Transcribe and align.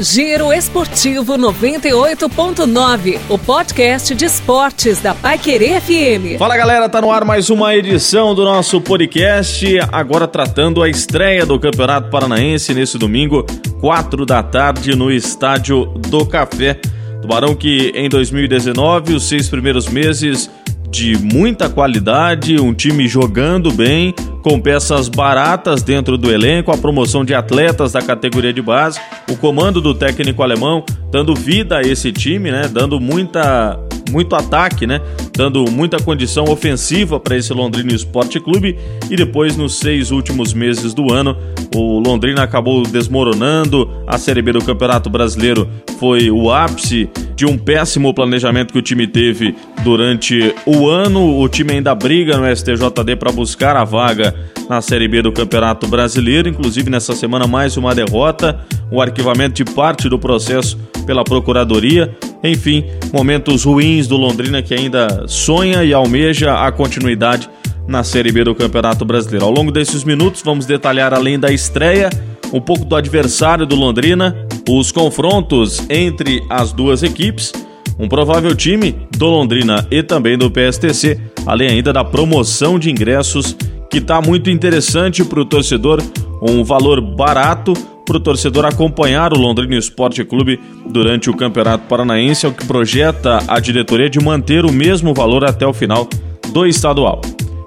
Giro 0.00 0.52
Esportivo 0.52 1.34
98.9, 1.38 3.20
o 3.28 3.38
podcast 3.38 4.12
de 4.12 4.24
esportes 4.24 5.00
da 5.00 5.14
Paiquerê 5.14 5.80
FM. 5.80 6.36
Fala 6.36 6.56
galera, 6.56 6.88
tá 6.88 7.00
no 7.00 7.12
ar 7.12 7.24
mais 7.24 7.48
uma 7.48 7.76
edição 7.76 8.34
do 8.34 8.44
nosso 8.44 8.80
podcast, 8.80 9.64
agora 9.92 10.26
tratando 10.26 10.82
a 10.82 10.88
estreia 10.88 11.46
do 11.46 11.60
Campeonato 11.60 12.10
Paranaense 12.10 12.74
nesse 12.74 12.98
domingo, 12.98 13.46
4 13.80 14.26
da 14.26 14.42
tarde, 14.42 14.96
no 14.96 15.12
Estádio 15.12 15.84
do 15.84 16.26
Café. 16.26 16.80
Tubarão 17.22 17.54
que 17.54 17.92
em 17.94 18.08
2019, 18.08 19.14
os 19.14 19.28
seis 19.28 19.48
primeiros 19.48 19.88
meses 19.88 20.50
de 20.90 21.16
muita 21.18 21.70
qualidade, 21.70 22.60
um 22.60 22.74
time 22.74 23.06
jogando 23.06 23.72
bem, 23.72 24.12
com 24.44 24.60
peças 24.60 25.08
baratas 25.08 25.82
dentro 25.82 26.18
do 26.18 26.30
elenco, 26.30 26.70
a 26.70 26.76
promoção 26.76 27.24
de 27.24 27.34
atletas 27.34 27.92
da 27.92 28.02
categoria 28.02 28.52
de 28.52 28.60
base, 28.60 29.00
o 29.30 29.36
comando 29.38 29.80
do 29.80 29.94
técnico 29.94 30.42
alemão 30.42 30.84
dando 31.10 31.34
vida 31.34 31.78
a 31.78 31.80
esse 31.80 32.12
time, 32.12 32.50
né? 32.50 32.68
Dando 32.68 33.00
muita 33.00 33.80
muito 34.10 34.36
ataque, 34.36 34.86
né? 34.86 35.00
Dando 35.34 35.64
muita 35.70 35.96
condição 35.96 36.44
ofensiva 36.44 37.18
para 37.18 37.38
esse 37.38 37.54
Londrina 37.54 37.94
Esporte 37.94 38.38
Clube 38.38 38.78
e 39.10 39.16
depois 39.16 39.56
nos 39.56 39.78
seis 39.78 40.10
últimos 40.10 40.52
meses 40.52 40.92
do 40.92 41.10
ano 41.10 41.34
o 41.74 41.98
Londrina 41.98 42.42
acabou 42.42 42.82
desmoronando. 42.82 43.90
A 44.06 44.18
Série 44.18 44.42
B 44.42 44.52
do 44.52 44.62
Campeonato 44.62 45.08
Brasileiro 45.08 45.66
foi 45.98 46.30
o 46.30 46.52
ápice 46.52 47.08
de 47.36 47.46
um 47.46 47.58
péssimo 47.58 48.14
planejamento 48.14 48.72
que 48.72 48.78
o 48.78 48.82
time 48.82 49.06
teve 49.06 49.54
durante 49.82 50.54
o 50.64 50.88
ano. 50.88 51.38
O 51.38 51.48
time 51.48 51.72
ainda 51.72 51.94
briga 51.94 52.36
no 52.36 52.56
STJD 52.56 53.16
para 53.18 53.32
buscar 53.32 53.76
a 53.76 53.84
vaga 53.84 54.34
na 54.68 54.80
Série 54.80 55.08
B 55.08 55.22
do 55.22 55.32
Campeonato 55.32 55.86
Brasileiro, 55.86 56.48
inclusive 56.48 56.88
nessa 56.88 57.14
semana 57.14 57.46
mais 57.46 57.76
uma 57.76 57.94
derrota, 57.94 58.60
o 58.90 59.00
arquivamento 59.00 59.54
de 59.54 59.64
parte 59.64 60.08
do 60.08 60.18
processo 60.18 60.78
pela 61.06 61.24
Procuradoria. 61.24 62.16
Enfim, 62.42 62.84
momentos 63.12 63.64
ruins 63.64 64.06
do 64.06 64.16
Londrina 64.16 64.62
que 64.62 64.74
ainda 64.74 65.26
sonha 65.26 65.84
e 65.84 65.92
almeja 65.92 66.54
a 66.54 66.72
continuidade 66.72 67.48
na 67.86 68.02
Série 68.02 68.32
B 68.32 68.44
do 68.44 68.54
Campeonato 68.54 69.04
Brasileiro. 69.04 69.44
Ao 69.44 69.50
longo 69.50 69.70
desses 69.70 70.04
minutos, 70.04 70.42
vamos 70.42 70.66
detalhar 70.66 71.12
além 71.12 71.38
da 71.38 71.52
estreia, 71.52 72.10
um 72.52 72.60
pouco 72.60 72.84
do 72.84 72.96
adversário 72.96 73.66
do 73.66 73.74
Londrina, 73.74 74.43
os 74.68 74.90
confrontos 74.90 75.84
entre 75.90 76.42
as 76.48 76.72
duas 76.72 77.02
equipes, 77.02 77.52
um 77.98 78.08
provável 78.08 78.54
time 78.54 78.94
do 79.16 79.26
Londrina 79.26 79.86
e 79.90 80.02
também 80.02 80.36
do 80.36 80.50
PSTC, 80.50 81.20
além 81.46 81.68
ainda 81.68 81.92
da 81.92 82.04
promoção 82.04 82.78
de 82.78 82.90
ingressos 82.90 83.56
que 83.90 83.98
está 83.98 84.20
muito 84.20 84.50
interessante 84.50 85.24
para 85.24 85.40
o 85.40 85.44
torcedor, 85.44 86.02
um 86.42 86.64
valor 86.64 87.00
barato 87.00 87.72
para 88.04 88.16
o 88.16 88.20
torcedor 88.20 88.64
acompanhar 88.64 89.32
o 89.32 89.38
Londrina 89.38 89.76
Esporte 89.76 90.24
Clube 90.24 90.60
durante 90.90 91.30
o 91.30 91.36
Campeonato 91.36 91.86
Paranaense, 91.86 92.44
é 92.44 92.48
o 92.48 92.52
que 92.52 92.66
projeta 92.66 93.38
a 93.48 93.60
diretoria 93.60 94.10
de 94.10 94.20
manter 94.20 94.64
o 94.64 94.72
mesmo 94.72 95.14
valor 95.14 95.44
até 95.44 95.66
o 95.66 95.72
final 95.72 96.08
do 96.52 96.66
estadual. 96.66 97.20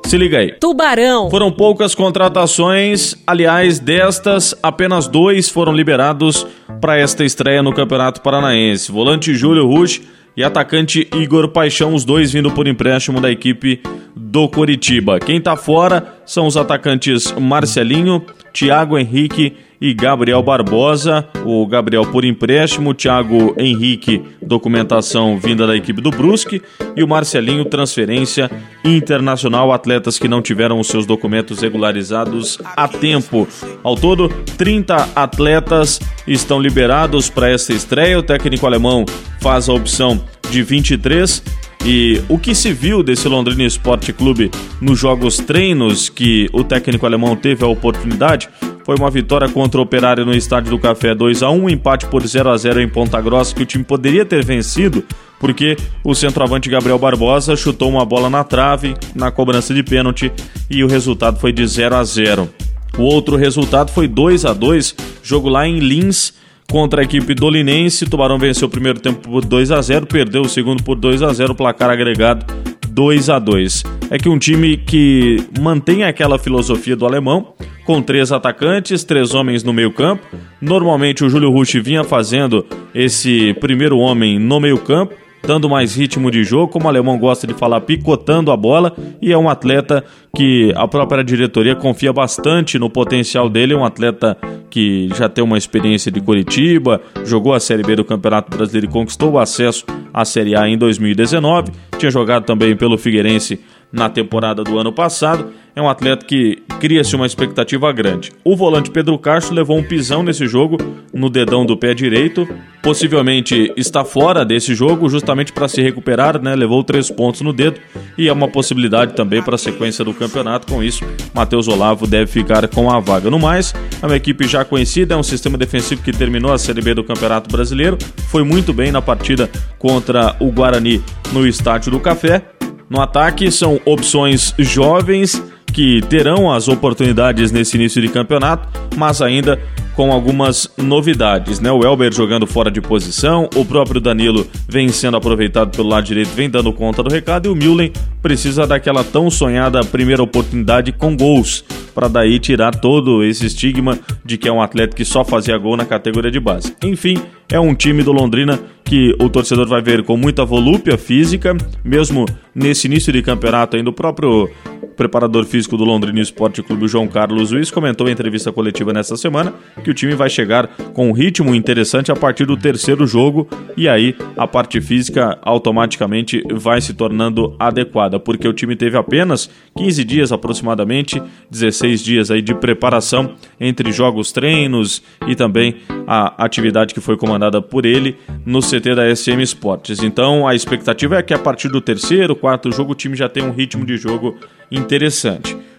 Se 0.07 0.17
liga 0.17 0.37
aí. 0.37 0.53
Tubarão. 0.53 1.29
Foram 1.29 1.51
poucas 1.51 1.93
contratações, 1.93 3.13
aliás, 3.27 3.77
destas, 3.77 4.55
apenas 4.63 5.05
dois 5.05 5.49
foram 5.49 5.73
liberados 5.73 6.47
para 6.79 6.97
esta 6.97 7.25
estreia 7.25 7.61
no 7.61 7.73
Campeonato 7.73 8.21
Paranaense. 8.21 8.89
Volante 8.89 9.35
Júlio 9.35 9.67
Rush 9.67 10.01
e 10.37 10.45
atacante 10.45 11.09
Igor 11.13 11.49
Paixão, 11.49 11.93
os 11.93 12.05
dois 12.05 12.31
vindo 12.31 12.49
por 12.49 12.69
empréstimo 12.69 13.19
da 13.19 13.29
equipe 13.29 13.81
do 14.15 14.47
Coritiba. 14.47 15.19
Quem 15.19 15.41
tá 15.41 15.57
fora 15.57 16.15
são 16.25 16.47
os 16.47 16.55
atacantes 16.55 17.33
Marcelinho, 17.33 18.23
Thiago 18.57 18.97
Henrique 18.97 19.55
e 19.79 19.93
Gabriel 19.93 20.41
Barbosa. 20.41 21.27
O 21.45 21.67
Gabriel 21.67 22.07
por 22.07 22.25
empréstimo, 22.25 22.91
Thiago 22.91 23.53
Henrique, 23.55 24.23
documentação 24.41 25.37
vinda 25.37 25.67
da 25.67 25.75
equipe 25.75 26.01
do 26.01 26.09
Brusque 26.09 26.63
e 26.95 27.03
o 27.03 27.07
Marcelinho, 27.07 27.65
transferência 27.65 28.49
internacional, 28.83 29.71
atletas 29.71 30.17
que 30.17 30.27
não 30.27 30.41
tiveram 30.41 30.79
os 30.79 30.87
seus 30.87 31.05
documentos 31.05 31.61
regularizados 31.61 32.57
a 32.75 32.87
tempo. 32.87 33.47
Ao 33.83 33.95
todo, 33.95 34.27
30 34.57 35.09
atletas 35.15 35.99
estão 36.25 36.59
liberados 36.59 37.29
para 37.29 37.51
essa 37.51 37.73
estreia. 37.73 38.17
O 38.17 38.23
técnico 38.23 38.65
alemão 38.65 39.05
faz 39.39 39.69
a 39.69 39.73
opção 39.73 40.19
de 40.49 40.63
23 40.63 41.66
e 41.85 42.21
o 42.27 42.37
que 42.37 42.53
se 42.53 42.73
viu 42.73 43.01
desse 43.01 43.27
Londrina 43.27 43.63
Esporte 43.63 44.11
Clube 44.11 44.51
nos 44.81 44.99
jogos 44.99 45.37
treinos 45.37 46.09
que 46.09 46.49
o 46.51 46.63
técnico 46.63 47.05
alemão 47.05 47.35
teve 47.35 47.63
a 47.63 47.67
oportunidade 47.67 48.49
foi 48.83 48.95
uma 48.95 49.09
vitória 49.09 49.49
contra 49.49 49.79
o 49.79 49.83
Operário 49.83 50.25
no 50.25 50.33
Estádio 50.33 50.71
do 50.71 50.79
Café 50.79 51.13
2 51.13 51.43
a 51.43 51.49
1 51.49 51.63
um 51.63 51.69
empate 51.69 52.05
por 52.07 52.25
0 52.25 52.49
a 52.49 52.57
0 52.57 52.81
em 52.81 52.87
Ponta 52.87 53.19
Grossa 53.21 53.53
que 53.53 53.63
o 53.63 53.65
time 53.65 53.83
poderia 53.83 54.25
ter 54.25 54.43
vencido 54.43 55.03
porque 55.39 55.77
o 56.03 56.15
centroavante 56.15 56.69
Gabriel 56.69 56.97
Barbosa 56.97 57.55
chutou 57.55 57.89
uma 57.89 58.05
bola 58.05 58.29
na 58.29 58.43
trave 58.43 58.95
na 59.15 59.31
cobrança 59.31 59.73
de 59.73 59.83
pênalti 59.83 60.31
e 60.69 60.83
o 60.83 60.87
resultado 60.87 61.39
foi 61.39 61.51
de 61.51 61.65
0 61.65 61.95
a 61.95 62.03
0. 62.03 62.49
O 62.97 63.03
outro 63.03 63.35
resultado 63.35 63.91
foi 63.91 64.07
2 64.07 64.45
a 64.45 64.53
2, 64.53 64.95
jogo 65.21 65.49
lá 65.49 65.67
em 65.67 65.79
Lins 65.79 66.33
contra 66.69 67.01
a 67.01 67.03
equipe 67.03 67.33
dolinense. 67.33 68.05
Tubarão 68.05 68.37
venceu 68.37 68.67
o 68.67 68.71
primeiro 68.71 68.99
tempo 68.99 69.27
por 69.29 69.43
2 69.43 69.71
a 69.71 69.81
0, 69.81 70.05
perdeu 70.05 70.41
o 70.41 70.49
segundo 70.49 70.83
por 70.83 70.95
2 70.95 71.23
a 71.23 71.33
0, 71.33 71.55
placar 71.55 71.89
agregado 71.89 72.45
2 72.89 73.29
a 73.29 73.37
2. 73.37 73.83
É 74.09 74.17
que 74.17 74.27
um 74.27 74.39
time 74.39 74.77
que 74.77 75.43
mantém 75.59 76.03
aquela 76.03 76.39
filosofia 76.39 76.95
do 76.95 77.05
alemão, 77.05 77.53
com 77.85 78.01
três 78.01 78.31
atacantes, 78.31 79.03
três 79.03 79.35
homens 79.35 79.63
no 79.63 79.71
meio-campo. 79.71 80.25
Normalmente 80.59 81.23
o 81.23 81.29
Júlio 81.29 81.51
Rush 81.51 81.75
vinha 81.75 82.03
fazendo 82.03 82.65
esse 82.95 83.53
primeiro 83.61 83.97
homem 83.99 84.39
no 84.39 84.59
meio-campo 84.59 85.13
dando 85.47 85.69
mais 85.69 85.95
ritmo 85.95 86.29
de 86.29 86.43
jogo, 86.43 86.67
como 86.67 86.85
o 86.85 86.87
alemão 86.89 87.17
gosta 87.17 87.47
de 87.47 87.53
falar, 87.53 87.79
picotando 87.79 88.51
a 88.51 88.57
bola, 88.57 88.93
e 89.21 89.31
é 89.31 89.37
um 89.37 89.47
atleta 89.47 90.03
que 90.35 90.73
a 90.75 90.85
própria 90.85 91.23
diretoria 91.23 91.73
confia 91.73 92.11
bastante 92.11 92.77
no 92.77 92.89
potencial 92.89 93.49
dele, 93.49 93.73
é 93.73 93.77
um 93.77 93.85
atleta 93.85 94.37
que 94.69 95.07
já 95.15 95.29
tem 95.29 95.41
uma 95.41 95.57
experiência 95.57 96.11
de 96.11 96.19
Curitiba, 96.19 96.99
jogou 97.23 97.53
a 97.53 97.61
Série 97.61 97.81
B 97.81 97.95
do 97.95 98.03
Campeonato 98.03 98.55
Brasileiro 98.55 98.87
e 98.87 98.91
conquistou 98.91 99.31
o 99.31 99.39
acesso 99.39 99.85
à 100.13 100.25
Série 100.25 100.53
A 100.53 100.67
em 100.67 100.77
2019, 100.77 101.71
tinha 101.97 102.11
jogado 102.11 102.43
também 102.43 102.75
pelo 102.75 102.97
Figueirense 102.97 103.57
na 103.89 104.09
temporada 104.09 104.65
do 104.65 104.77
ano 104.77 104.91
passado. 104.91 105.47
É 105.77 105.81
um 105.81 105.87
atleta 105.87 106.25
que 106.25 106.63
cria-se 106.79 107.15
uma 107.15 107.27
expectativa 107.27 107.93
grande. 107.93 108.31
O 108.43 108.55
volante 108.55 108.89
Pedro 108.89 109.15
Castro 109.19 109.53
levou 109.53 109.77
um 109.77 109.83
pisão 109.83 110.23
nesse 110.23 110.47
jogo 110.47 110.75
no 111.13 111.29
dedão 111.29 111.67
do 111.67 111.77
pé 111.77 111.93
direito. 111.93 112.49
Possivelmente 112.81 113.71
está 113.77 114.03
fora 114.03 114.43
desse 114.43 114.73
jogo 114.73 115.07
justamente 115.07 115.53
para 115.53 115.67
se 115.67 115.79
recuperar, 115.79 116.41
né? 116.41 116.55
Levou 116.55 116.83
três 116.83 117.11
pontos 117.11 117.41
no 117.41 117.53
dedo 117.53 117.79
e 118.17 118.27
é 118.27 118.33
uma 118.33 118.47
possibilidade 118.47 119.13
também 119.13 119.39
para 119.39 119.53
a 119.53 119.57
sequência 119.57 120.03
do 120.03 120.15
campeonato. 120.15 120.65
Com 120.65 120.81
isso, 120.81 121.05
Matheus 121.31 121.67
Olavo 121.67 122.07
deve 122.07 122.25
ficar 122.25 122.67
com 122.69 122.89
a 122.89 122.99
vaga. 122.99 123.29
No 123.29 123.37
mais, 123.37 123.71
é 124.01 124.05
uma 124.07 124.15
equipe 124.15 124.47
já 124.47 124.65
conhecida, 124.65 125.13
é 125.13 125.17
um 125.17 125.21
sistema 125.21 125.59
defensivo 125.59 126.01
que 126.01 126.11
terminou 126.11 126.51
a 126.51 126.57
Série 126.57 126.81
B 126.81 126.95
do 126.95 127.03
Campeonato 127.03 127.51
Brasileiro. 127.51 127.99
Foi 128.29 128.43
muito 128.43 128.73
bem 128.73 128.91
na 128.91 128.99
partida 128.99 129.47
contra 129.77 130.35
o 130.39 130.51
Guarani 130.51 131.03
no 131.31 131.45
Estádio 131.45 131.91
do 131.91 131.99
Café 131.99 132.41
no 132.89 133.01
ataque 133.01 133.51
são 133.51 133.81
opções 133.83 134.53
jovens 134.57 135.43
que 135.77 136.01
terão 136.09 136.51
as 136.51 136.67
oportunidades 136.67 137.51
nesse 137.51 137.77
início 137.77 138.01
de 138.01 138.09
campeonato, 138.09 138.67
mas 138.95 139.21
ainda 139.21 139.61
com 139.95 140.11
algumas 140.11 140.67
novidades, 140.75 141.59
né? 141.59 141.71
O 141.71 141.83
Elber 141.83 142.11
jogando 142.11 142.47
fora 142.47 142.71
de 142.71 142.81
posição, 142.81 143.47
o 143.55 143.63
próprio 143.63 144.01
Danilo 144.01 144.47
vem 144.67 144.89
sendo 144.89 145.17
aproveitado 145.17 145.69
pelo 145.69 145.89
lado 145.89 146.03
direito, 146.03 146.29
vem 146.29 146.49
dando 146.49 146.73
conta 146.73 147.03
do 147.03 147.11
recado 147.11 147.47
e 147.47 147.51
o 147.51 147.55
Mullen 147.55 147.91
precisa 148.23 148.65
daquela 148.65 149.03
tão 149.03 149.29
sonhada 149.29 149.81
primeira 149.81 150.23
oportunidade 150.23 150.91
com 150.91 151.15
gols 151.15 151.63
para 151.93 152.07
daí 152.07 152.39
tirar 152.39 152.73
todo 152.75 153.23
esse 153.23 153.45
estigma 153.45 153.99
de 154.25 154.35
que 154.35 154.47
é 154.47 154.51
um 154.51 154.61
atleta 154.61 154.95
que 154.95 155.05
só 155.05 155.23
fazia 155.23 155.57
gol 155.59 155.77
na 155.77 155.85
categoria 155.85 156.31
de 156.31 156.39
base. 156.39 156.75
Enfim, 156.83 157.17
é 157.49 157.59
um 157.59 157.73
time 157.73 158.01
do 158.01 158.11
Londrina 158.11 158.59
que 158.83 159.15
o 159.19 159.29
torcedor 159.29 159.67
vai 159.67 159.81
ver 159.81 160.03
com 160.03 160.15
muita 160.15 160.45
volúpia 160.45 160.97
física, 160.97 161.55
mesmo 161.83 162.25
nesse 162.53 162.87
início 162.87 163.11
de 163.11 163.21
campeonato 163.21 163.75
ainda 163.75 163.89
o 163.89 163.93
próprio 163.93 164.49
preparador 164.97 165.45
físico 165.45 165.77
do 165.77 165.85
Londrina 165.85 166.19
Esporte 166.19 166.63
Clube, 166.63 166.87
João 166.87 167.07
Carlos 167.07 167.51
Luiz, 167.51 167.69
comentou 167.69 168.09
em 168.09 168.11
entrevista 168.11 168.51
coletiva 168.51 168.91
nesta 168.91 169.15
semana 169.15 169.53
que 169.83 169.91
o 169.91 169.93
time 169.93 170.15
vai 170.15 170.29
chegar 170.29 170.67
com 170.93 171.09
um 171.09 171.11
ritmo 171.13 171.53
interessante 171.53 172.11
a 172.11 172.15
partir 172.15 172.45
do 172.45 172.57
terceiro 172.57 173.05
jogo 173.05 173.47
e 173.77 173.87
aí 173.87 174.15
a 174.35 174.47
parte 174.47 174.81
física 174.81 175.37
automaticamente 175.43 176.41
vai 176.51 176.81
se 176.81 176.95
tornando 176.95 177.55
adequada, 177.59 178.19
porque 178.19 178.47
o 178.47 178.53
time 178.53 178.75
teve 178.75 178.97
apenas 178.97 179.49
15 179.77 180.03
dias 180.03 180.31
aproximadamente, 180.31 181.21
16 181.51 182.03
dias 182.03 182.31
aí 182.31 182.41
de 182.41 182.55
preparação 182.55 183.35
entre 183.59 183.91
jogos, 183.91 184.31
treinos 184.31 185.03
e 185.27 185.35
também 185.35 185.75
a 186.07 186.43
atividade 186.43 186.95
que 186.95 187.01
foi 187.01 187.15
comandada 187.15 187.61
por 187.61 187.85
ele 187.85 188.17
no 188.43 188.61
CT 188.61 188.95
da 188.95 189.15
SM 189.15 189.41
Esportes. 189.41 190.01
Então 190.01 190.47
a 190.47 190.55
expectativa 190.55 191.17
é 191.17 191.21
que 191.21 191.35
a 191.35 191.39
partir 191.39 191.69
do 191.69 191.79
terceiro, 191.79 192.35
quarto 192.35 192.71
jogo 192.71 192.93
o 192.93 192.95
time 192.95 193.15
já 193.15 193.29
tenha 193.29 193.45
um 193.45 193.51
ritmo 193.51 193.85
de 193.85 193.95
jogo 193.95 194.35
interessante. 194.71 194.86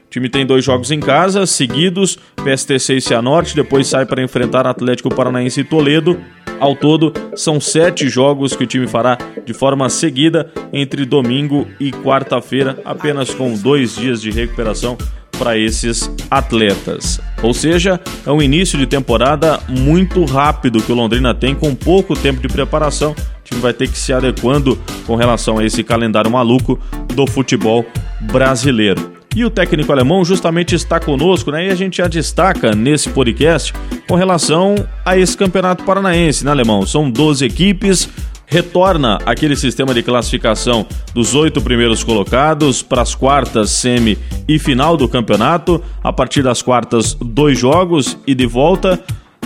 O 0.06 0.10
time 0.10 0.28
tem 0.28 0.46
dois 0.46 0.64
jogos 0.64 0.90
em 0.90 1.00
casa, 1.00 1.44
seguidos, 1.44 2.18
PSTC 2.42 2.94
e 2.94 3.00
Cianorte, 3.00 3.54
depois 3.54 3.86
sai 3.86 4.06
para 4.06 4.22
enfrentar 4.22 4.66
Atlético 4.66 5.14
Paranaense 5.14 5.60
e 5.60 5.64
Toledo, 5.64 6.18
Ao 6.60 6.74
todo, 6.74 7.12
são 7.36 7.60
sete 7.60 8.08
jogos 8.08 8.56
que 8.56 8.64
o 8.64 8.66
time 8.66 8.88
fará 8.88 9.16
de 9.44 9.54
forma 9.54 9.88
seguida 9.88 10.50
entre 10.72 11.04
domingo 11.04 11.68
e 11.78 11.92
quarta-feira, 11.92 12.78
apenas 12.84 13.32
com 13.32 13.54
dois 13.54 13.94
dias 13.94 14.20
de 14.20 14.30
recuperação 14.30 14.98
para 15.38 15.56
esses 15.56 16.10
atletas. 16.28 17.20
Ou 17.42 17.54
seja, 17.54 18.00
é 18.26 18.32
um 18.32 18.42
início 18.42 18.76
de 18.76 18.86
temporada 18.86 19.60
muito 19.68 20.24
rápido 20.24 20.82
que 20.82 20.90
o 20.90 20.96
Londrina 20.96 21.32
tem, 21.32 21.54
com 21.54 21.74
pouco 21.76 22.16
tempo 22.16 22.40
de 22.40 22.48
preparação. 22.48 23.12
O 23.12 23.44
time 23.44 23.60
vai 23.60 23.72
ter 23.72 23.88
que 23.88 23.96
se 23.96 24.12
adequando 24.12 24.76
com 25.06 25.14
relação 25.14 25.58
a 25.58 25.64
esse 25.64 25.84
calendário 25.84 26.30
maluco 26.30 26.78
do 27.14 27.24
futebol 27.24 27.86
brasileiro. 28.20 29.12
E 29.36 29.44
o 29.44 29.50
técnico 29.50 29.92
alemão 29.92 30.24
justamente 30.24 30.74
está 30.74 30.98
conosco, 30.98 31.50
né? 31.50 31.66
E 31.66 31.70
a 31.70 31.74
gente 31.74 31.98
já 31.98 32.08
destaca 32.08 32.74
nesse 32.74 33.10
podcast 33.10 33.72
com 34.08 34.16
relação 34.16 34.74
a 35.04 35.16
esse 35.16 35.36
campeonato 35.36 35.84
paranaense, 35.84 36.44
né, 36.44 36.50
alemão? 36.50 36.84
São 36.86 37.10
12 37.10 37.44
equipes, 37.44 38.08
retorna 38.46 39.18
aquele 39.26 39.54
sistema 39.54 39.92
de 39.92 40.02
classificação 40.02 40.86
dos 41.14 41.34
oito 41.34 41.60
primeiros 41.60 42.02
colocados 42.02 42.82
para 42.82 43.02
as 43.02 43.14
quartas, 43.14 43.70
semi 43.70 44.18
e 44.48 44.58
final 44.58 44.96
do 44.96 45.08
campeonato. 45.08 45.82
A 46.02 46.12
partir 46.12 46.42
das 46.42 46.62
quartas, 46.62 47.14
dois 47.14 47.58
jogos 47.58 48.18
e 48.26 48.34
de 48.34 48.46
volta. 48.46 48.98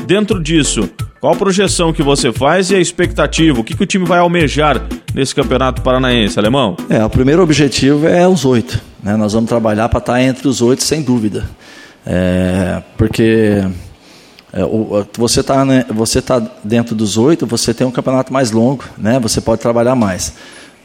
Dentro 0.06 0.43
disso, 0.43 0.88
qual 1.20 1.32
a 1.32 1.37
projeção 1.37 1.93
que 1.93 2.02
você 2.02 2.32
faz 2.32 2.70
e 2.70 2.75
a 2.75 2.81
expectativa? 2.81 3.60
O 3.60 3.64
que, 3.64 3.76
que 3.76 3.82
o 3.82 3.87
time 3.87 4.04
vai 4.04 4.19
almejar 4.19 4.82
nesse 5.14 5.34
campeonato 5.34 5.81
paranaense, 5.81 6.38
alemão? 6.38 6.76
É, 6.90 7.04
o 7.04 7.08
primeiro 7.08 7.43
objetivo 7.43 8.08
é 8.08 8.26
os 8.26 8.44
oito. 8.44 8.81
Né? 9.02 9.16
Nós 9.16 9.32
vamos 9.32 9.49
trabalhar 9.49 9.88
para 9.88 10.00
estar 10.00 10.20
entre 10.20 10.49
os 10.49 10.60
oito, 10.60 10.82
sem 10.82 11.00
dúvida. 11.00 11.49
É, 12.04 12.82
porque 12.96 13.64
é, 14.52 14.64
o, 14.64 15.06
você 15.16 15.40
está 15.40 15.64
né, 15.64 15.84
você 15.88 16.20
tá 16.20 16.43
dentro 16.64 16.96
dos 16.96 17.16
oito, 17.16 17.46
você 17.46 17.72
tem 17.72 17.87
um 17.87 17.93
campeonato 17.93 18.32
mais 18.32 18.50
longo, 18.50 18.84
né? 18.98 19.20
você 19.20 19.40
pode 19.40 19.60
trabalhar 19.60 19.94
mais. 19.94 20.34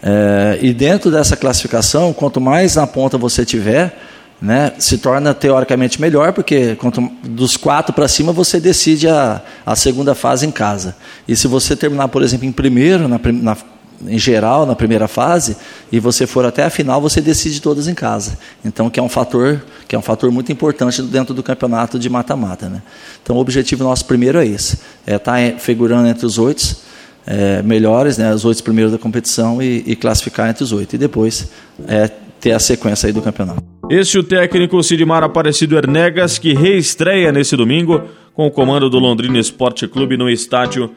É, 0.03 0.59
e 0.61 0.71
dentro 0.73 1.09
dessa 1.09 1.35
classificação, 1.35 2.13
quanto 2.13 2.39
mais 2.39 2.75
na 2.75 2.85
ponta 2.85 3.17
você 3.17 3.43
tiver, 3.43 3.97
né, 4.41 4.73
se 4.77 4.99
torna 4.99 5.33
teoricamente 5.33 5.99
melhor, 5.99 6.31
porque 6.31 6.75
quanto, 6.75 7.01
dos 7.23 7.57
quatro 7.57 7.93
para 7.93 8.07
cima 8.07 8.31
você 8.31 8.59
decide 8.59 9.07
a, 9.07 9.41
a 9.65 9.75
segunda 9.75 10.13
fase 10.13 10.45
em 10.45 10.51
casa. 10.51 10.95
E 11.27 11.35
se 11.35 11.47
você 11.47 11.75
terminar, 11.75 12.07
por 12.07 12.21
exemplo, 12.21 12.45
em 12.45 12.51
primeiro, 12.51 13.07
na, 13.07 13.19
na, 13.23 13.57
em 14.05 14.19
geral, 14.19 14.65
na 14.65 14.75
primeira 14.75 15.07
fase, 15.07 15.57
e 15.91 15.99
você 15.99 16.27
for 16.27 16.45
até 16.45 16.63
a 16.63 16.69
final, 16.69 17.01
você 17.01 17.19
decide 17.19 17.59
todas 17.61 17.87
em 17.87 17.95
casa. 17.95 18.37
Então, 18.63 18.89
que 18.89 18.99
é 18.99 19.03
um 19.03 19.09
fator, 19.09 19.63
que 19.87 19.95
é 19.95 19.99
um 19.99 20.03
fator 20.03 20.31
muito 20.31 20.51
importante 20.51 21.01
dentro 21.01 21.33
do 21.33 21.41
campeonato 21.41 21.97
de 21.97 22.09
mata-mata. 22.09 22.69
Né? 22.69 22.83
Então, 23.23 23.35
o 23.37 23.39
objetivo 23.39 23.83
nosso 23.83 24.05
primeiro 24.05 24.37
é 24.37 24.45
esse: 24.45 24.77
é 25.05 25.15
estar 25.15 25.33
tá 25.33 25.57
figurando 25.57 26.07
entre 26.07 26.25
os 26.25 26.37
oito 26.37 26.77
é, 27.25 27.61
melhores, 27.63 28.17
né, 28.17 28.33
os 28.33 28.45
oito 28.45 28.63
primeiros 28.63 28.91
da 28.91 28.99
competição, 28.99 29.61
e, 29.61 29.83
e 29.85 29.95
classificar 29.95 30.49
entre 30.49 30.63
os 30.63 30.71
oito. 30.71 30.93
E 30.95 30.97
depois 30.97 31.47
é, 31.87 32.09
ter 32.39 32.51
a 32.51 32.59
sequência 32.59 33.07
aí 33.07 33.13
do 33.13 33.21
campeonato. 33.21 33.76
Este 33.89 34.19
o 34.19 34.23
técnico 34.23 34.83
Sidmar 34.83 35.23
Aparecido 35.23 35.77
Ernegas, 35.77 36.37
que 36.37 36.53
reestreia 36.53 37.31
nesse 37.31 37.55
domingo 37.55 38.03
com 38.33 38.45
o 38.45 38.51
comando 38.51 38.89
do 38.89 38.99
Londrina 38.99 39.39
Esporte 39.39 39.87
Clube 39.87 40.17
no 40.17 40.29
estádio 40.29 40.91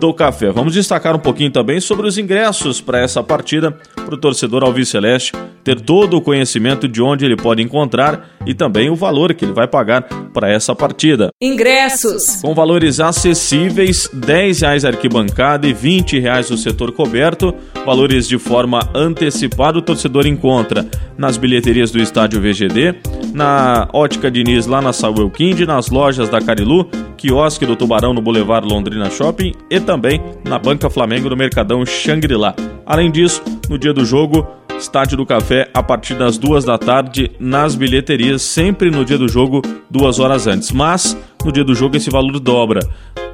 do 0.00 0.12
Café. 0.12 0.50
Vamos 0.50 0.74
destacar 0.74 1.14
um 1.14 1.20
pouquinho 1.20 1.52
também 1.52 1.80
sobre 1.80 2.04
os 2.04 2.18
ingressos 2.18 2.80
para 2.80 2.98
essa 2.98 3.22
partida, 3.22 3.70
para 3.94 4.14
o 4.14 4.18
torcedor 4.18 4.64
Alviceleste 4.64 5.32
ter 5.64 5.80
todo 5.80 6.16
o 6.16 6.20
conhecimento 6.20 6.88
de 6.88 7.02
onde 7.02 7.24
ele 7.24 7.36
pode 7.36 7.62
encontrar 7.62 8.30
e 8.46 8.54
também 8.54 8.90
o 8.90 8.96
valor 8.96 9.32
que 9.34 9.44
ele 9.44 9.52
vai 9.52 9.68
pagar 9.68 10.02
para 10.32 10.50
essa 10.50 10.74
partida. 10.74 11.30
Ingressos! 11.40 12.40
Com 12.42 12.54
valores 12.54 13.00
acessíveis, 13.00 14.06
R$ 14.06 14.20
10 14.20 14.64
a 14.64 14.72
arquibancada 14.72 15.66
e 15.66 15.72
20 15.72 16.18
reais 16.18 16.50
o 16.50 16.56
setor 16.56 16.92
coberto. 16.92 17.54
Valores 17.84 18.28
de 18.28 18.38
forma 18.38 18.80
antecipada 18.94 19.78
o 19.78 19.82
torcedor 19.82 20.26
encontra 20.26 20.86
nas 21.16 21.36
bilheterias 21.36 21.90
do 21.90 22.00
estádio 22.00 22.40
VGD, 22.40 22.94
na 23.32 23.88
Ótica 23.92 24.30
Diniz 24.30 24.66
lá 24.66 24.80
na 24.80 24.92
Samuel 24.92 25.30
Kind, 25.30 25.60
nas 25.60 25.90
lojas 25.90 26.28
da 26.28 26.40
Carilu, 26.40 26.88
quiosque 27.16 27.66
do 27.66 27.76
Tubarão 27.76 28.12
no 28.12 28.20
Boulevard 28.20 28.66
Londrina 28.66 29.10
Shopping 29.10 29.52
e 29.70 29.78
também 29.78 30.20
na 30.44 30.58
Banca 30.58 30.90
Flamengo 30.90 31.28
no 31.28 31.36
Mercadão 31.36 31.84
Xangri-Lá. 31.84 32.54
Além 32.84 33.10
disso, 33.10 33.42
no 33.68 33.78
dia 33.78 33.92
do 33.92 34.04
jogo, 34.04 34.46
Estádio 34.78 35.16
do 35.16 35.26
Café 35.26 35.70
a 35.72 35.82
partir 35.82 36.14
das 36.14 36.36
duas 36.38 36.64
da 36.64 36.78
tarde 36.78 37.30
nas 37.38 37.74
bilheterias, 37.74 38.42
sempre 38.42 38.90
no 38.90 39.04
dia 39.04 39.18
do 39.18 39.28
jogo, 39.28 39.62
duas 39.90 40.18
horas 40.18 40.46
antes. 40.46 40.72
Mas 40.72 41.16
no 41.44 41.52
dia 41.52 41.64
do 41.64 41.74
jogo 41.74 41.96
esse 41.96 42.10
valor 42.10 42.38
dobra. 42.38 42.80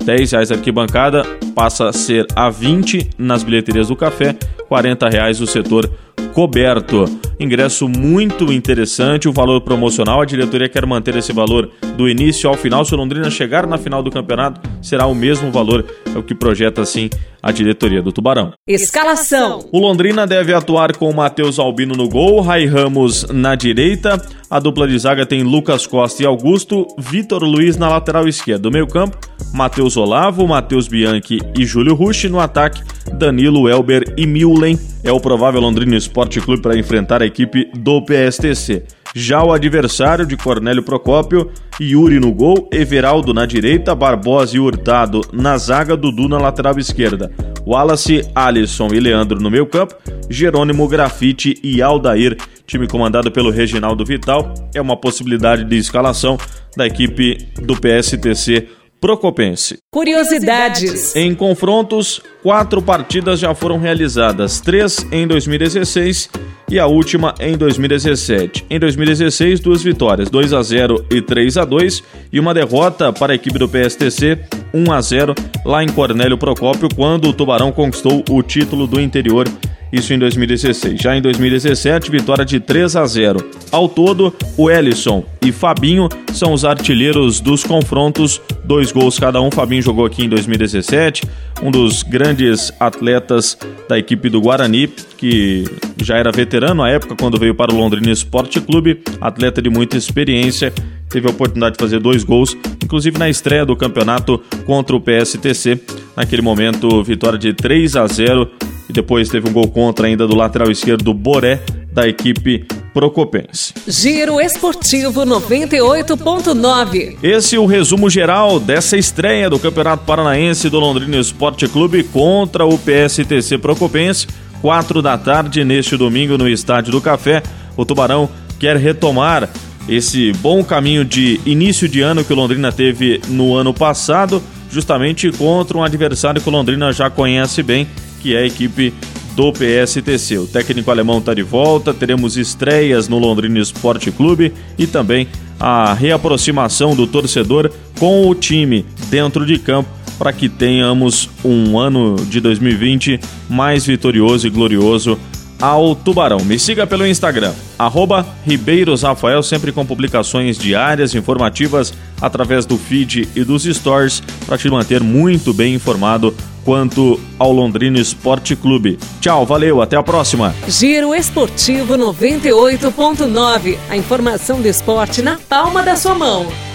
10 0.05 0.33
reais 0.33 0.53
arquibancada 0.53 1.23
passa 1.55 1.89
a 1.89 1.93
ser 1.93 2.27
a 2.35 2.49
20 2.49 3.11
nas 3.19 3.43
bilheterias 3.43 3.89
do 3.89 3.97
café, 3.97 4.37
40 4.69 5.09
reais 5.09 5.41
o 5.41 5.47
setor 5.47 5.91
coberto. 6.33 7.05
Ingresso 7.41 7.89
muito 7.89 8.53
interessante, 8.53 9.29
o 9.29 9.33
valor 9.33 9.61
promocional. 9.61 10.21
A 10.21 10.25
diretoria 10.25 10.69
quer 10.69 10.85
manter 10.85 11.17
esse 11.17 11.33
valor 11.33 11.71
do 11.97 12.09
início 12.09 12.49
ao 12.49 12.57
final. 12.57 12.85
Se 12.85 12.95
o 12.95 12.97
Londrina 12.97 13.31
chegar 13.31 13.67
na 13.67 13.79
final 13.79 14.03
do 14.03 14.11
campeonato, 14.11 14.61
será 14.83 15.07
o 15.07 15.15
mesmo 15.15 15.51
valor. 15.53 15.85
É 16.15 16.19
o 16.19 16.23
que 16.23 16.35
projeta 16.35 16.83
assim 16.83 17.09
a 17.43 17.53
diretoria 17.53 18.03
do 18.03 18.13
Tubarão. 18.13 18.53
Escalação: 18.67 19.69
O 19.73 19.79
Londrina 19.79 20.27
deve 20.27 20.53
atuar 20.53 20.97
com 20.97 21.13
Matheus 21.13 21.59
Albino 21.59 21.95
no 21.95 22.09
gol, 22.09 22.41
Rai 22.41 22.67
Ramos 22.67 23.25
na 23.31 23.55
direita. 23.55 24.21
A 24.51 24.59
dupla 24.59 24.89
de 24.89 24.99
zaga 24.99 25.27
tem 25.27 25.43
Lucas 25.43 25.87
Costa 25.87 26.23
e 26.23 26.27
Augusto, 26.27 26.87
Vitor 26.99 27.45
Luiz 27.45 27.77
na 27.77 27.89
lateral 27.89 28.27
esquerda. 28.27 28.63
Do 28.63 28.71
meio-campo, 28.71 29.17
Matheus 29.53 29.97
Olavo, 29.97 30.47
Matheus 30.49 30.89
Bianchi 30.89 31.39
e 31.57 31.65
Júlio 31.65 31.95
Rush. 31.95 32.25
No 32.25 32.41
ataque, 32.41 32.83
Danilo, 33.13 33.69
Elber 33.69 34.15
e 34.17 34.27
Milen. 34.27 34.79
É 35.05 35.13
o 35.13 35.21
provável 35.21 35.61
Londrina 35.61 35.97
Esporte 35.97 36.41
Clube 36.41 36.63
para 36.63 36.77
enfrentar 36.77 37.23
a 37.23 37.27
equipe 37.29 37.71
do 37.75 38.05
PSTC. 38.05 38.85
Já 39.15 39.43
o 39.43 39.53
adversário 39.53 40.27
de 40.27 40.37
Cornélio 40.37 40.83
Procópio, 40.83 41.51
Yuri 41.81 42.21
no 42.21 42.33
gol, 42.33 42.69
Everaldo 42.73 43.33
na 43.33 43.47
direita, 43.47 43.95
Barbosa 43.95 44.57
e 44.57 44.61
Hurtado 44.61 45.23
na 45.33 45.57
zaga, 45.57 45.97
Dudu 45.97 46.29
na 46.29 46.39
lateral 46.39 46.79
esquerda. 46.79 47.33
Wallace, 47.67 48.23
Alisson 48.35 48.89
e 48.93 49.01
Leandro 49.01 49.41
no 49.41 49.51
meio 49.51 49.67
campo, 49.67 49.95
Jerônimo 50.29 50.87
Grafite 50.89 51.59
e 51.63 51.81
Aldair, 51.81 52.37
time 52.67 52.87
comandado 52.87 53.31
pelo 53.31 53.51
Reginaldo 53.51 54.05
Vital, 54.05 54.53
é 54.75 54.81
uma 54.81 54.97
possibilidade 54.97 55.65
de 55.65 55.77
escalação 55.77 56.39
da 56.77 56.87
equipe 56.87 57.49
do 57.63 57.77
PSTC 57.77 58.69
Procopense. 59.01 59.79
Curiosidades. 59.93 61.15
Em 61.17 61.35
confrontos, 61.35 62.21
quatro 62.43 62.83
partidas 62.83 63.39
já 63.39 63.55
foram 63.55 63.79
realizadas, 63.79 64.61
três 64.61 65.07
em 65.11 65.27
2016 65.27 66.29
e 66.71 66.79
a 66.79 66.87
última 66.87 67.35
em 67.41 67.57
2017. 67.57 68.67
Em 68.69 68.79
2016, 68.79 69.61
duas 69.61 69.83
vitórias, 69.83 70.31
2 70.31 70.53
a 70.53 70.63
0 70.63 71.05
e 71.11 71.21
3 71.21 71.57
a 71.57 71.65
2 71.65 72.03
e 72.33 72.39
uma 72.39 72.53
derrota 72.53 73.13
para 73.13 73.33
a 73.33 73.37
equipe 73.37 73.59
do 73.59 73.69
PSTC, 73.69 74.39
1 74.73 74.93
a 74.93 75.01
0 75.01 75.35
lá 75.65 75.83
em 75.83 75.89
Cornélio 75.89 76.37
Procópio, 76.37 76.89
quando 76.95 77.29
o 77.29 77.33
Tubarão 77.33 77.73
conquistou 77.73 78.23
o 78.29 78.43
título 78.43 78.87
do 78.87 79.01
interior 79.01 79.47
isso 79.93 80.13
em 80.13 80.19
2016. 80.19 81.01
Já 81.01 81.17
em 81.17 81.23
2017, 81.23 82.11
vitória 82.11 82.45
de 82.45 82.61
3 82.61 82.97
a 82.97 83.07
0. 83.07 83.39
Ao 83.71 83.89
todo, 83.89 84.35
o 84.57 84.71
Ellison 84.71 85.25
e 85.45 85.53
Fabinho 85.53 86.09
são 86.33 86.53
os 86.53 86.65
artilheiros 86.65 87.41
dos 87.41 87.65
confrontos, 87.65 88.41
dois 88.65 88.93
gols 88.93 89.19
cada 89.19 89.41
um. 89.41 89.51
Fabinho 89.51 89.83
jogou 89.83 90.05
aqui 90.05 90.25
em 90.25 90.29
2017, 90.29 91.23
um 91.63 91.71
dos 91.71 92.03
grandes 92.03 92.73
atletas 92.79 93.57
da 93.89 93.99
equipe 93.99 94.29
do 94.29 94.41
Guarani, 94.41 94.89
que 95.17 95.65
já 96.03 96.17
era 96.17 96.31
veterano 96.31 96.83
à 96.83 96.91
época 96.91 97.17
quando 97.19 97.39
veio 97.39 97.55
para 97.55 97.73
o 97.73 97.77
Londrina 97.77 98.11
Esporte 98.11 98.61
Clube, 98.61 99.01
atleta 99.21 99.61
de 99.63 99.71
muita 99.71 99.97
experiência 99.97 100.73
teve 101.09 101.27
a 101.27 101.31
oportunidade 101.31 101.75
de 101.77 101.81
fazer 101.81 101.99
dois 102.01 102.23
gols, 102.23 102.57
inclusive 102.83 103.19
na 103.19 103.29
estreia 103.29 103.65
do 103.65 103.77
campeonato 103.77 104.39
contra 104.67 104.95
o 104.95 105.01
PSTC. 105.01 105.81
Naquele 106.17 106.43
momento, 106.43 107.03
vitória 107.03 107.39
de 107.39 107.53
3 107.53 107.97
a 107.97 108.07
0 108.07 108.51
e 108.89 108.93
depois 108.93 109.29
teve 109.29 109.49
um 109.49 109.53
gol 109.53 109.69
contra 109.69 110.07
ainda 110.07 110.27
do 110.27 110.35
lateral 110.35 110.71
esquerdo 110.71 111.05
do 111.05 111.15
Boré 111.15 111.61
da 111.93 112.09
equipe 112.09 112.65
Procopense. 112.95 113.75
Giro 113.87 114.41
Esportivo 114.41 115.23
98.9. 115.23 117.17
Esse 117.23 117.57
é 117.57 117.59
o 117.59 117.67
resumo 117.67 118.09
geral 118.09 118.59
dessa 118.59 118.97
estreia 118.97 119.51
do 119.51 119.59
Campeonato 119.59 120.05
Paranaense 120.05 120.71
do 120.71 120.79
Londrina 120.81 121.17
Esporte 121.17 121.69
Clube 121.69 122.03
contra 122.05 122.65
o 122.65 122.79
PSTC 122.79 123.59
Procopense, 123.59 124.27
quatro 124.61 125.03
da 125.03 125.19
tarde 125.19 125.65
neste 125.65 125.97
domingo 125.97 126.39
no 126.39 126.49
Estádio 126.49 126.93
do 126.93 127.01
Café. 127.01 127.43
O 127.77 127.85
Tubarão 127.85 128.29
quer 128.59 128.77
retomar 128.77 129.49
esse 129.89 130.33
bom 130.35 130.63
caminho 130.63 131.05
de 131.05 131.41
início 131.47 131.89
de 131.89 132.01
ano 132.01 132.23
que 132.23 132.33
o 132.33 132.37
Londrina 132.37 132.71
teve 132.71 133.21
no 133.29 133.55
ano 133.55 133.73
passado, 133.73 134.43
justamente 134.71 135.33
contra 135.33 135.79
um 135.79 135.83
adversário 135.83 136.41
que 136.41 136.49
o 136.49 136.53
Londrina 136.53 136.93
já 136.93 137.09
conhece 137.09 137.63
bem, 137.63 137.89
que 138.21 138.35
é 138.35 138.41
a 138.41 138.47
equipe 138.47 138.93
do 139.35 139.53
PSTC. 139.53 140.39
O 140.39 140.47
técnico 140.47 140.91
alemão 140.91 141.19
está 141.19 141.33
de 141.33 141.43
volta, 141.43 141.95
teremos 141.95 142.37
estreias 142.37 143.09
no 143.09 143.19
Londrina 143.19 143.59
Esporte 143.61 144.11
Clube 144.11 144.53
e 144.77 144.87
também 144.87 145.29
a 145.61 145.93
reaproximação 145.95 146.95
do 146.95 147.07
torcedor 147.07 147.71
com 147.99 148.29
o 148.29 148.35
time 148.35 148.85
dentro 149.09 149.47
de 149.47 149.59
campo 149.59 149.89
para 150.19 150.33
que 150.33 150.49
tenhamos 150.49 151.31
um 151.45 151.79
ano 151.79 152.17
de 152.29 152.41
2020 152.41 153.21
mais 153.49 153.87
vitorioso 153.87 154.47
e 154.47 154.51
glorioso 154.51 155.17
ao 155.61 155.95
Tubarão. 155.95 156.39
Me 156.45 156.59
siga 156.59 156.87
pelo 156.87 157.07
Instagram, 157.07 157.53
arroba 157.79 158.27
Ribeiros 158.45 159.03
Rafael, 159.03 159.43
sempre 159.43 159.73
com 159.73 159.85
publicações 159.85 160.59
diárias, 160.59 161.15
informativas, 161.15 161.93
através 162.21 162.67
do 162.67 162.77
feed 162.77 163.29
e 163.35 163.45
dos 163.45 163.65
stories, 163.65 164.23
para 164.47 164.59
te 164.59 164.69
manter 164.71 165.03
muito 165.03 165.53
bem 165.53 165.75
informado 165.75 166.35
quanto 166.65 167.19
ao 167.39 167.51
Londrina 167.51 167.99
Esporte 167.99 168.55
Clube. 168.55 168.99
Tchau, 169.21 169.47
valeu, 169.47 169.81
até 169.81 169.97
a 169.97 170.03
próxima. 170.03 170.55
Giro 170.69 171.15
Esportivo 171.15 171.95
98.9, 171.95 173.79
a 173.89 173.97
informação 173.97 174.61
do 174.61 174.69
esporte 174.69 175.23
na 175.23 175.39
palma 175.49 175.83
da 175.83 175.97
sua 175.97 176.15
mão. 176.15 176.68